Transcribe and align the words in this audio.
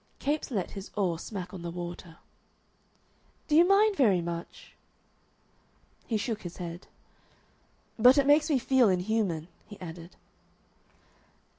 Capes 0.17 0.49
let 0.49 0.71
his 0.71 0.89
oar 0.97 1.19
smack 1.19 1.53
on 1.53 1.61
the 1.61 1.69
water. 1.69 2.17
"Do 3.47 3.55
you 3.55 3.63
mind 3.63 3.95
very 3.95 4.19
much?" 4.19 4.73
He 6.07 6.17
shook 6.17 6.41
his 6.41 6.57
head. 6.57 6.87
"But 7.99 8.17
it 8.17 8.25
makes 8.25 8.49
me 8.49 8.57
feel 8.57 8.89
inhuman," 8.89 9.47
he 9.67 9.79
added. 9.79 10.15